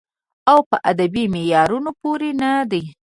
[0.51, 2.83] او پۀ ادبې معيارونو پوره نۀ دی